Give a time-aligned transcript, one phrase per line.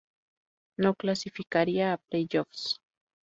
[0.77, 2.81] No clasificaría a playoffs.